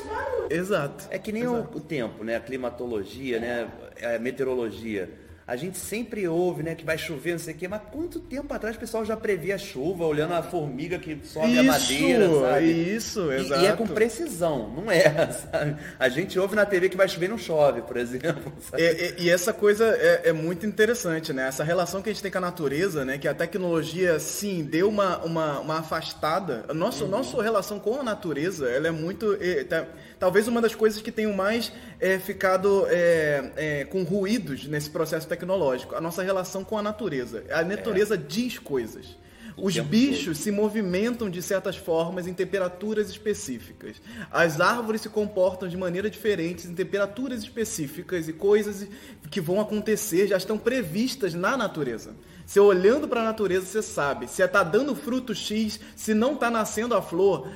[0.09, 0.47] Barulho.
[0.51, 1.07] Exato.
[1.11, 2.37] É que nem o, o, tempo, né?
[2.37, 3.69] A climatologia, né?
[4.15, 5.09] A meteorologia
[5.47, 8.53] a gente sempre ouve, né, que vai chover, não sei o quê, mas quanto tempo
[8.55, 12.67] atrás o pessoal já previa chuva, olhando a formiga que sobe isso, a madeira, sabe?
[12.67, 13.61] Isso, exato.
[13.61, 15.03] E, e, é com precisão, não é,
[15.33, 15.77] sabe?
[15.99, 18.53] A gente ouve na TV que vai chover e não chove, por exemplo.
[18.79, 21.47] E, e, essa coisa é, é, muito interessante, né?
[21.47, 23.19] Essa relação que a gente tem com a natureza, né?
[23.19, 26.65] Que a tecnologia, sim, deu uma, uma, uma afastada.
[26.75, 27.11] Nossa, uhum.
[27.11, 29.37] nossa relação com a natureza, ela é muito...
[29.41, 29.87] É, tá,
[30.19, 35.27] talvez uma das coisas que tenham mais é, ficado é, é, com ruídos nesse processo
[35.37, 37.45] tecnológico, a nossa relação com a natureza.
[37.51, 39.17] A natureza diz coisas.
[39.57, 43.97] Os bichos se movimentam de certas formas em temperaturas específicas.
[44.31, 48.87] As árvores se comportam de maneira diferente em temperaturas específicas e coisas
[49.31, 52.15] que vão acontecer já estão previstas na natureza.
[52.47, 56.51] Você olhando para a natureza, você sabe se está dando fruto X, se não está
[56.51, 57.49] nascendo a flor,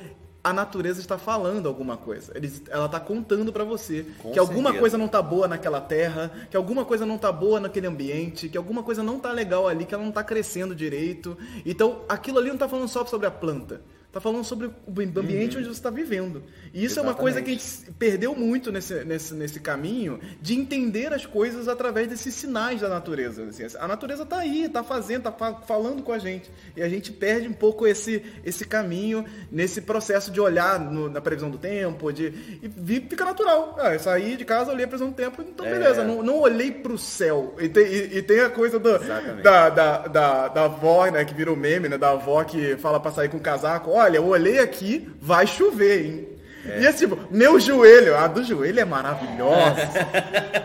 [0.47, 2.33] a natureza está falando alguma coisa.
[2.71, 4.81] ela está contando para você Com que alguma certeza.
[4.81, 8.57] coisa não está boa naquela terra, que alguma coisa não está boa naquele ambiente, que
[8.57, 11.37] alguma coisa não está legal ali, que ela não está crescendo direito.
[11.65, 13.81] Então, aquilo ali não está falando só sobre a planta.
[14.16, 15.61] Está falando sobre o ambiente uhum.
[15.61, 16.42] onde você está vivendo.
[16.72, 16.98] E isso Exatamente.
[16.98, 21.26] é uma coisa que a gente perdeu muito nesse, nesse, nesse caminho de entender as
[21.26, 23.44] coisas através desses sinais da natureza.
[23.44, 26.50] Assim, a natureza está aí, está fazendo, está falando com a gente.
[26.74, 31.20] E a gente perde um pouco esse, esse caminho nesse processo de olhar no, na
[31.20, 33.76] previsão do tempo, de, e fica natural.
[33.79, 35.70] Ah, eu saí de casa, olhei a previsão do tempo, então é.
[35.70, 37.55] beleza, não, não olhei para o céu.
[37.61, 38.98] E tem, e, e tem, a coisa do,
[39.42, 43.11] da, da, da, da avó, né, que virou meme, né, da avó que fala para
[43.12, 46.29] sair com casaco, olha, olha, eu olhei aqui, vai chover, hein?
[46.64, 46.81] É.
[46.81, 49.88] E assim, tipo, meu joelho, a do joelho é maravilhosa.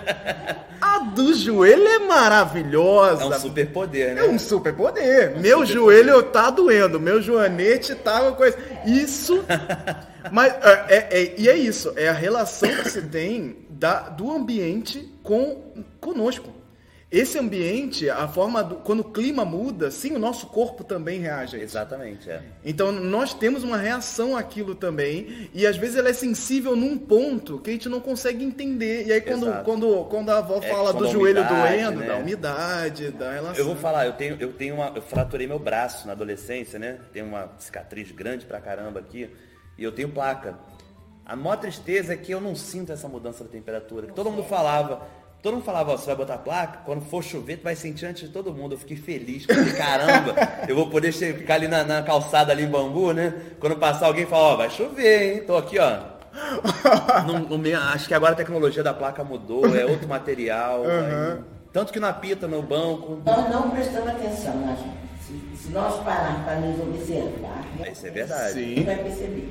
[0.82, 3.24] a do joelho é maravilhosa.
[3.24, 4.26] É um superpoder, né?
[4.26, 5.34] É um superpoder.
[5.34, 6.30] É um meu super joelho poder.
[6.30, 8.58] tá doendo, meu joanete tá uma coisa.
[8.86, 9.44] Isso.
[10.32, 14.32] Mas é, é, é, e é isso, é a relação que se tem da, do
[14.32, 16.61] ambiente com conosco.
[17.12, 21.58] Esse ambiente, a forma do, quando o clima muda, sim, o nosso corpo também reage.
[21.60, 22.42] Exatamente, é.
[22.64, 27.60] Então nós temos uma reação àquilo também e às vezes ela é sensível num ponto
[27.60, 29.08] que a gente não consegue entender.
[29.08, 32.08] E aí quando quando quando a avó é, fala do joelho umidade, doendo, né?
[32.08, 33.56] da umidade, da relação.
[33.58, 36.98] Eu vou falar, eu tenho eu tenho uma eu fraturei meu braço na adolescência, né?
[37.12, 39.30] Tenho uma cicatriz grande pra caramba aqui
[39.78, 40.58] e eu tenho placa.
[41.26, 44.08] A maior tristeza é que eu não sinto essa mudança da temperatura.
[44.08, 45.08] Que todo mundo falava,
[45.42, 48.28] Todo mundo falava, ó, você vai botar placa, quando for chover, tu vai sentir antes
[48.28, 48.76] de todo mundo.
[48.76, 50.36] Eu fiquei feliz, falei, caramba,
[50.68, 53.34] eu vou poder ficar ali na, na, calçada ali em bambu, né?
[53.60, 55.44] Quando passar alguém fala, ó, vai chover, hein?
[55.46, 56.12] Tô aqui, ó.
[57.26, 60.82] no, no, acho que agora a tecnologia da placa mudou, é outro material.
[60.82, 61.34] Uhum.
[61.34, 61.40] Aí,
[61.74, 63.20] tanto que não apita no banco.
[63.26, 65.58] Nós não prestamos atenção, né, gente?
[65.58, 68.54] Se, se nós pararmos para nos observar, isso é verdade.
[68.54, 68.84] Sim.
[68.84, 69.50] vai perceber.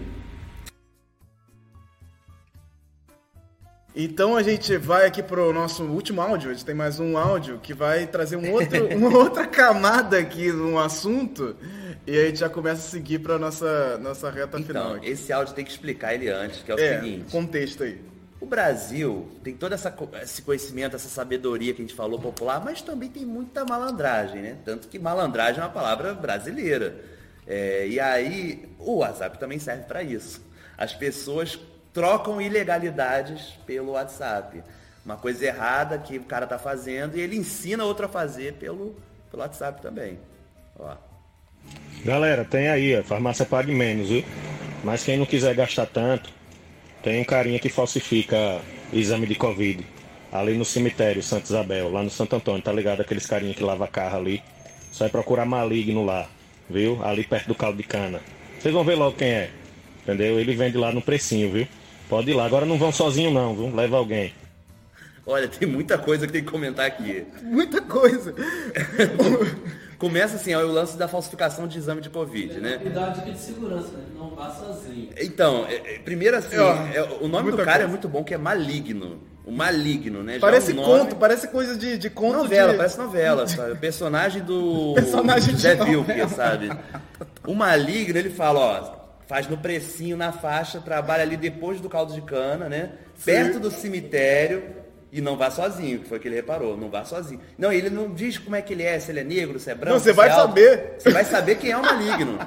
[3.94, 6.50] Então a gente vai aqui para o nosso último áudio.
[6.50, 10.52] A gente tem mais um áudio que vai trazer um outro, uma outra camada aqui
[10.52, 11.56] no assunto.
[12.06, 14.94] E aí a gente já começa a seguir para nossa nossa reta então, final.
[14.94, 15.10] Aqui.
[15.10, 17.32] Esse áudio tem que explicar ele antes, que é o é, seguinte.
[17.32, 18.00] Contexto aí.
[18.40, 22.80] O Brasil tem todo essa, esse conhecimento, essa sabedoria que a gente falou popular, mas
[22.80, 24.56] também tem muita malandragem, né?
[24.64, 26.96] Tanto que malandragem é uma palavra brasileira.
[27.46, 30.40] É, e aí o WhatsApp também serve para isso.
[30.78, 31.58] As pessoas
[31.92, 34.62] trocam ilegalidades pelo WhatsApp.
[35.04, 38.96] Uma coisa errada que o cara tá fazendo e ele ensina outro a fazer pelo,
[39.30, 40.18] pelo WhatsApp também.
[40.78, 40.94] Ó.
[42.04, 44.24] Galera, tem aí, a farmácia pague menos, viu?
[44.82, 46.30] Mas quem não quiser gastar tanto,
[47.02, 48.60] tem um carinha que falsifica
[48.92, 49.84] exame de Covid.
[50.32, 53.00] Ali no cemitério Santa Isabel, lá no Santo Antônio, tá ligado?
[53.00, 54.42] Aqueles carinha que lava carro ali.
[54.92, 56.28] Só é procurar maligno lá,
[56.68, 57.04] viu?
[57.04, 58.20] Ali perto do caldo de cana.
[58.58, 59.50] Vocês vão ver logo quem é.
[60.02, 60.38] Entendeu?
[60.38, 61.68] Ele vende lá no precinho, viu?
[62.10, 62.44] Pode ir lá.
[62.44, 63.74] Agora não vão sozinho não, viu?
[63.74, 64.34] Leva alguém.
[65.26, 67.24] Olha, tem muita coisa que tem que comentar aqui.
[67.42, 68.34] Muita coisa.
[69.98, 72.78] Começa assim, é o lance da falsificação de exame de Covid, né?
[72.82, 74.04] Dica de segurança, né?
[74.18, 75.10] Não vá sozinho.
[75.20, 77.84] Então, é- é- primeiro assim, Ó, é- o nome do cara coisa.
[77.84, 79.20] é muito bom, que é Maligno.
[79.44, 80.34] O Maligno, né?
[80.34, 82.76] Já Parece um conto, nome- parece coisa de, de conto Novela, de...
[82.78, 83.74] parece novela, sabe?
[83.76, 85.74] Personagem do Personagem de Zé.
[85.74, 86.70] Vilker, sabe?
[87.46, 88.99] O Maligno, ele fala, ó,
[89.30, 92.90] faz no precinho, na faixa, trabalha ali depois do caldo de cana, né?
[93.24, 94.64] Perto do cemitério
[95.12, 97.40] e não vá sozinho, que foi o que ele reparou, não vá sozinho.
[97.56, 99.74] Não, ele não diz como é que ele é, se ele é negro, se é
[99.76, 99.92] branco.
[99.92, 100.94] Não, você se vai é saber.
[100.98, 102.40] Você vai saber quem é o Maligno.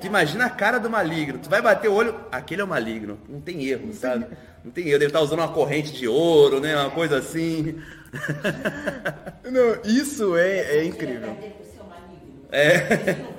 [0.00, 1.38] Tu imagina a cara do maligno.
[1.38, 3.18] Tu vai bater o olho, aquele é o maligno.
[3.28, 4.26] Não tem erro, sabe?
[4.64, 4.98] Não tem erro.
[4.98, 6.74] Deve estar usando uma corrente de ouro, né?
[6.74, 7.78] Uma coisa assim.
[9.44, 11.36] Não, isso é, é incrível.
[12.50, 13.34] É.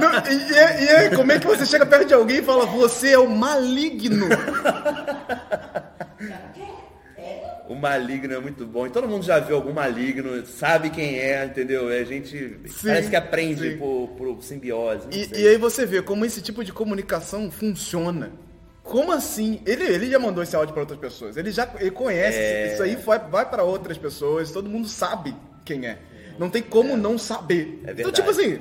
[0.00, 3.12] Não, e, e- é, como é que você chega perto de alguém e fala, você
[3.12, 4.26] é o maligno?
[7.68, 8.86] O maligno é muito bom.
[8.86, 11.88] E todo mundo já viu algum maligno, sabe quem é, entendeu?
[11.88, 13.76] A gente Sim, parece que aprende sim.
[13.76, 15.08] por, por simbiose.
[15.10, 18.32] E, e aí você vê como esse tipo de comunicação funciona.
[18.84, 19.60] Como assim?
[19.66, 21.36] Ele, ele já mandou esse áudio para outras pessoas.
[21.36, 22.38] Ele já ele conhece.
[22.38, 22.72] É.
[22.72, 24.52] Isso aí vai, vai para outras pessoas.
[24.52, 25.98] Todo mundo sabe quem é.
[26.38, 27.80] Não tem como não saber.
[27.84, 28.60] É então, tipo assim,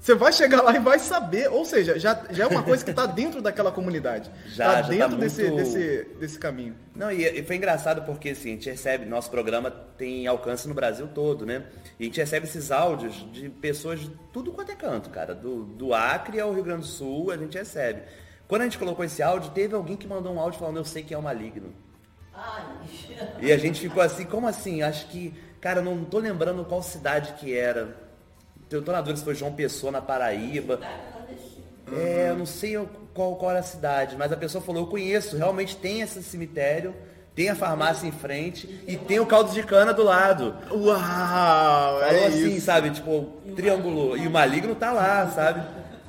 [0.00, 1.48] você vai chegar lá e vai saber.
[1.50, 4.30] Ou seja, já, já é uma coisa que está dentro daquela comunidade.
[4.48, 6.74] Já, tá já tá dentro desse, muito- desse, desse caminho.
[6.96, 10.72] Não, e, e foi engraçado porque assim, a gente recebe, nosso programa tem alcance no
[10.72, 11.64] Brasil todo, né?
[11.98, 15.34] E a gente recebe esses áudios de pessoas de tudo quanto é canto, cara.
[15.34, 18.00] Do, do Acre ao Rio Grande do Sul, a gente recebe.
[18.48, 21.02] Quando a gente colocou esse áudio, teve alguém que mandou um áudio falando, eu sei
[21.02, 21.74] que é o maligno.
[23.40, 24.82] E a gente ficou assim, como assim?
[24.82, 27.94] Acho que, cara, eu não tô lembrando qual cidade que era.
[28.70, 30.80] Eu tô na dúvida se foi João Pessoa, na Paraíba.
[31.92, 32.76] É, eu não sei
[33.12, 36.94] qual, qual era a cidade, mas a pessoa falou, eu conheço, realmente tem esse cemitério,
[37.34, 40.56] tem a farmácia em frente e tem o caldo de cana do lado.
[40.70, 42.00] Uau!
[42.00, 42.66] Falou é assim, isso.
[42.66, 44.16] sabe, tipo, triangulou.
[44.16, 45.62] E o maligno tá lá, sabe?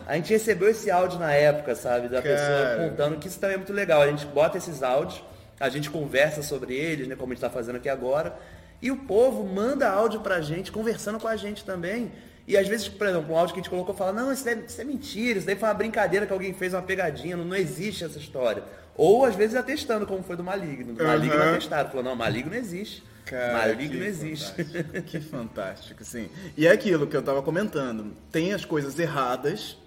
[0.06, 2.36] A gente recebeu esse áudio na época, sabe, da Cara.
[2.36, 4.02] pessoa contando que isso também é muito legal.
[4.04, 5.24] A gente bota esses áudios,
[5.60, 8.36] a gente conversa sobre eles, né, como a gente tá fazendo aqui agora.
[8.82, 12.12] E o povo manda áudio pra gente, conversando com a gente também.
[12.52, 14.82] E às vezes, por exemplo, um áudio que a gente colocou fala, não, isso, isso
[14.82, 18.04] é mentira, isso daí foi uma brincadeira que alguém fez uma pegadinha, não, não existe
[18.04, 18.62] essa história.
[18.94, 20.94] Ou às vezes atestando, como foi do maligno.
[20.94, 21.52] Do maligno Aham.
[21.54, 21.88] atestado.
[21.88, 23.04] Falou, não, maligno existe.
[23.24, 24.52] Cara, maligno existe.
[24.66, 26.30] fantástico, Que fantástico, sim.
[26.58, 28.12] E é aquilo que eu tava comentando.
[28.30, 29.78] Tem as coisas erradas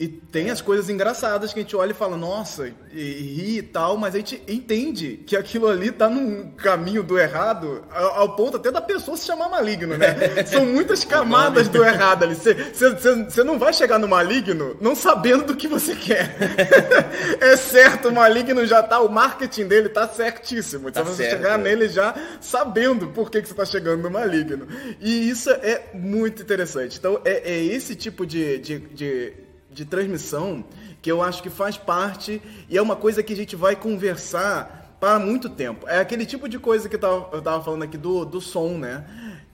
[0.00, 3.62] e tem as coisas engraçadas que a gente olha e fala, nossa, e, ri e
[3.62, 8.36] tal, mas a gente entende que aquilo ali tá num caminho do errado, ao, ao
[8.36, 10.14] ponto até da pessoa se chamar maligno, né?
[10.46, 12.34] São muitas camadas do errado ali.
[12.34, 16.36] Você não vai chegar no maligno não sabendo do que você quer.
[17.40, 20.90] é certo, o maligno já tá, o marketing dele tá certíssimo.
[20.90, 24.02] Tá Então você certo, chegar nele ele já sabendo por que, que você está chegando
[24.02, 24.66] no maligno.
[25.00, 26.98] E isso é muito interessante.
[26.98, 29.32] Então, é, é esse tipo de, de, de,
[29.72, 30.64] de transmissão
[31.00, 34.96] que eu acho que faz parte e é uma coisa que a gente vai conversar
[35.00, 35.88] para muito tempo.
[35.88, 38.76] É aquele tipo de coisa que eu tava, eu tava falando aqui do, do som,
[38.76, 39.04] né?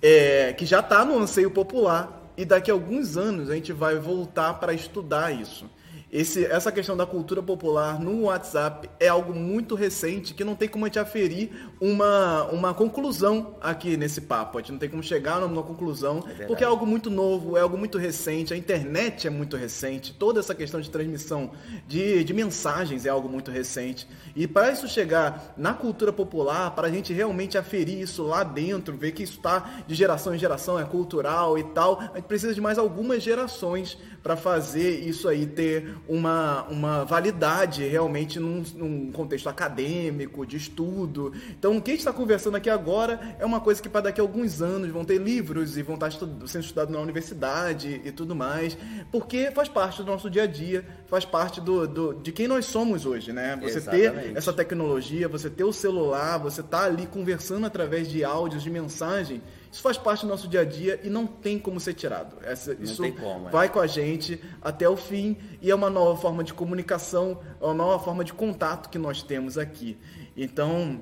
[0.03, 3.97] É, que já está no anseio popular e daqui a alguns anos a gente vai
[3.97, 5.65] voltar para estudar isso.
[6.13, 10.69] Esse, essa questão da cultura popular no WhatsApp é algo muito recente que não tem
[10.69, 14.57] como a gente aferir uma, uma conclusão aqui nesse papo.
[14.57, 17.77] A gente não tem como chegar numa conclusão, porque é algo muito novo, é algo
[17.77, 21.51] muito recente, a internet é muito recente, toda essa questão de transmissão
[21.89, 24.07] de, de mensagens é algo muito recente.
[24.37, 28.97] E para isso chegar na cultura popular, para a gente realmente aferir isso lá dentro,
[28.97, 32.55] ver que isso está de geração em geração, é cultural e tal, a gente precisa
[32.55, 39.13] de mais algumas gerações para fazer isso aí ter uma, uma validade realmente num, num
[39.13, 41.33] contexto acadêmico, de estudo.
[41.51, 44.21] Então, o que a gente está conversando aqui agora é uma coisa que para daqui
[44.21, 48.13] a alguns anos vão ter livros e vão estar estu- sendo estudados na universidade e
[48.13, 48.77] tudo mais,
[49.11, 52.67] porque faz parte do nosso dia a dia, faz parte do, do- de quem nós
[52.67, 53.57] somos hoje, né?
[53.63, 54.37] Você ter Exatamente.
[54.39, 59.43] essa tecnologia, você ter o celular, você tá ali conversando através de áudios, de mensagem,
[59.71, 62.37] isso faz parte do nosso dia a dia e não tem como ser tirado.
[62.43, 63.51] Essa, isso como, é.
[63.51, 67.65] vai com a gente até o fim e é uma nova forma de comunicação, é
[67.65, 69.99] uma nova forma de contato que nós temos aqui.
[70.37, 71.01] Então,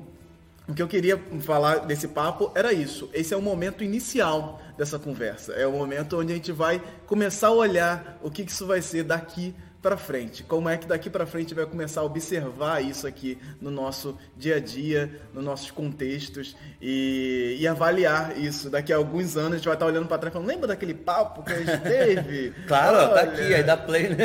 [0.67, 3.11] o que eu queria falar desse papo era isso.
[3.13, 5.53] Esse é o momento inicial dessa conversa.
[5.53, 8.81] É o momento onde a gente vai começar a olhar o que que isso vai
[8.81, 9.55] ser daqui
[9.85, 10.43] para frente?
[10.43, 14.57] Como é que daqui para frente vai começar a observar isso aqui no nosso dia
[14.57, 18.71] a dia, nos nossos contextos e, e avaliar isso?
[18.71, 20.95] Daqui a alguns anos a gente vai estar olhando para trás e falando, lembra daquele
[20.95, 22.55] papo que a gente teve?
[22.67, 23.23] Claro, tá Olha.
[23.25, 24.17] aqui, aí dá play, né?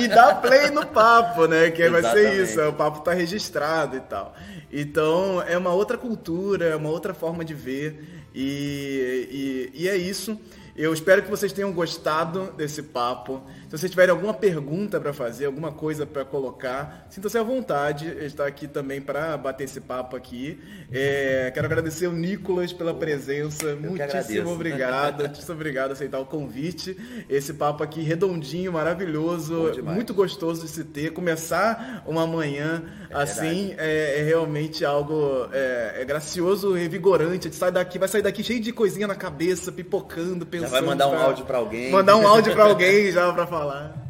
[0.00, 1.72] E dá play no papo, né?
[1.72, 4.36] Que vai ser isso, o papo tá registrado e tal.
[4.72, 9.96] Então é uma outra cultura, é uma outra forma de ver e, e, e é
[9.96, 10.38] isso.
[10.76, 13.42] Eu espero que vocês tenham gostado desse papo.
[13.70, 18.08] Se vocês tiverem alguma pergunta para fazer, alguma coisa para colocar, sinta-se à vontade.
[18.20, 20.58] Está aqui também para bater esse papo aqui.
[20.90, 23.76] É, quero agradecer o Nicolas pela presença.
[23.76, 24.48] Muitíssimo agradeço.
[24.50, 25.20] obrigado.
[25.20, 26.96] Muitíssimo obrigado por aceitar o convite.
[27.28, 31.12] Esse papo aqui redondinho, maravilhoso, muito gostoso de se ter.
[31.12, 37.30] Começar uma manhã É assim é, é realmente algo é, é gracioso, revigorante.
[37.46, 40.70] A gente sai daqui, vai sair daqui cheio de coisinha na cabeça, pipocando, Já pensando.
[40.72, 41.92] vai mandar um pra- áudio pra alguém.
[41.92, 43.59] Mandar um áudio pra alguém já pra falar.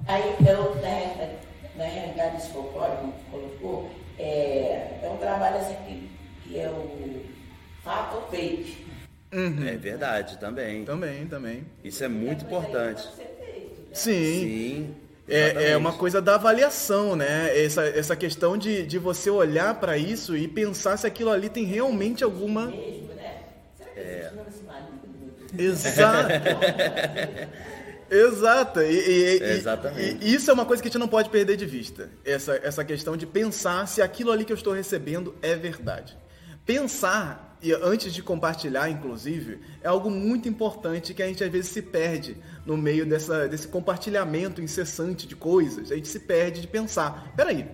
[0.07, 6.11] Aí eu, na, na realidade, esse folclore que colocou, é, é um trabalho assim que,
[6.44, 7.24] que é o
[7.82, 8.86] fato ou fake.
[9.32, 10.84] É verdade, também.
[10.84, 11.64] Também, também.
[11.82, 13.09] Isso é muito importante.
[13.92, 14.40] Sim.
[14.40, 14.94] Sim.
[15.28, 17.57] É, é uma coisa da avaliação, né?
[17.57, 21.64] Essa, essa questão de, de você olhar pra isso e pensar se aquilo ali tem
[21.64, 22.66] realmente alguma.
[22.66, 23.38] Mesmo, né?
[23.78, 26.28] Será que marido do meu Exato.
[28.11, 28.80] Exato.
[28.80, 30.18] E, e- Exatamente.
[30.24, 32.11] e isso é uma coisa que a gente não pode perder de vista.
[32.24, 36.16] Essa, essa questão de pensar se aquilo ali que eu estou recebendo é verdade.
[36.66, 41.70] Pensar, e antes de compartilhar, inclusive, é algo muito importante que a gente às vezes
[41.70, 42.36] se perde
[42.66, 45.90] no meio dessa, desse compartilhamento incessante de coisas.
[45.90, 47.32] A gente se perde de pensar.
[47.36, 47.66] Peraí,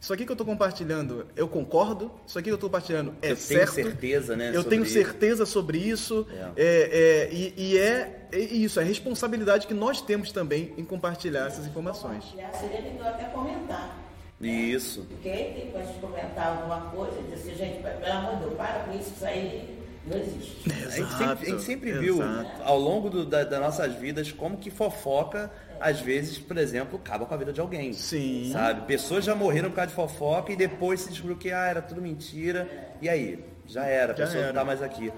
[0.00, 2.10] isso aqui que eu estou compartilhando, eu concordo?
[2.26, 3.74] Isso aqui que eu estou compartilhando é Eu tenho certo?
[3.74, 4.92] certeza, né, Eu sobre tenho isso.
[4.92, 6.26] certeza sobre isso.
[6.30, 6.52] É.
[6.56, 11.46] É, é, e, e é, é isso, é responsabilidade que nós temos também em compartilhar
[11.48, 12.24] essas informações.
[12.24, 14.04] compartilhar, seria legal até comentar.
[14.40, 15.04] Isso.
[15.08, 18.54] Porque aí tem gente comentar alguma coisa e dizer assim, gente, pelo amor de Deus,
[18.54, 19.78] para com isso, isso aí
[20.08, 20.70] não existe.
[20.70, 22.62] A gente sempre, a gente sempre viu exato.
[22.64, 25.50] ao longo do- da- das nossas vidas como que fofoca,
[25.80, 27.92] às vezes, por exemplo, acaba com a vida de alguém.
[27.92, 28.50] Sim.
[28.52, 28.86] Sabe?
[28.86, 32.00] Pessoas já morreram por causa de fofoca e depois se descobriu que ah, era tudo
[32.02, 32.68] mentira.
[33.00, 33.44] E aí?
[33.66, 34.46] Já era, a Já pessoa era.
[34.48, 35.12] não tá mais aqui.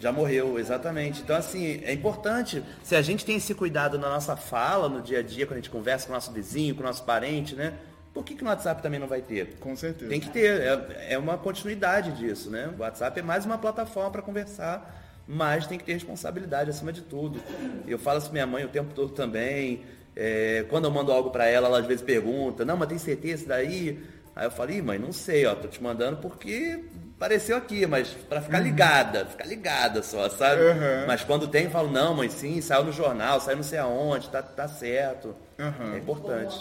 [0.00, 1.22] Já morreu, exatamente.
[1.22, 5.18] Então, assim, é importante, se a gente tem esse cuidado na nossa fala, no dia
[5.18, 7.74] a dia, quando a gente conversa com o nosso vizinho, com o nosso parente, né?
[8.18, 9.58] Por que, que no WhatsApp também não vai ter?
[9.60, 10.10] Com certeza.
[10.10, 12.68] Tem que ter, é, é uma continuidade disso, né?
[12.76, 17.02] O WhatsApp é mais uma plataforma para conversar, mas tem que ter responsabilidade acima de
[17.02, 17.40] tudo.
[17.86, 19.84] Eu falo isso minha mãe o tempo todo também.
[20.16, 23.46] é, quando eu mando algo para ela, ela às vezes pergunta, não, mas tem certeza
[23.46, 24.04] daí?
[24.34, 28.08] Aí eu falo, Ih, mãe, não sei, ó, tô te mandando porque apareceu aqui, mas
[28.28, 30.60] para ficar ligada, ficar ligada só, sabe?
[30.60, 31.06] Uhum.
[31.06, 34.28] Mas quando tem, eu falo, não, mãe, sim, saiu no jornal, saiu não sei aonde,
[34.28, 35.36] tá, tá certo.
[35.56, 35.94] Uhum.
[35.94, 36.58] É importante.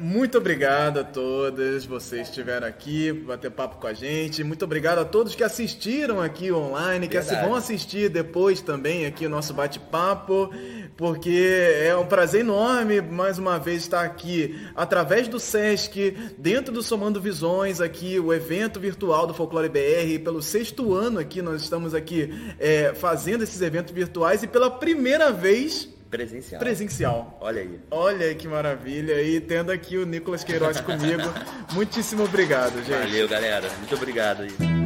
[0.00, 4.44] Muito obrigado a todas vocês que estiveram aqui, bater papo com a gente.
[4.44, 7.44] Muito obrigado a todos que assistiram aqui online, que Verdade.
[7.44, 10.52] vão assistir depois também aqui o nosso bate-papo,
[10.96, 16.80] porque é um prazer enorme mais uma vez estar aqui através do SESC, dentro do
[16.80, 20.22] Somando Visões, aqui o evento virtual do Folclore BR.
[20.22, 25.32] Pelo sexto ano aqui nós estamos aqui é, fazendo esses eventos virtuais e pela primeira
[25.32, 26.58] vez Presencial.
[26.58, 27.38] presencial.
[27.40, 27.80] Olha aí.
[27.90, 29.20] Olha que maravilha.
[29.22, 31.22] E tendo aqui o Nicolas Queiroz comigo.
[31.72, 32.90] Muitíssimo obrigado, gente.
[32.98, 33.68] Valeu, galera.
[33.78, 34.77] Muito obrigado aí.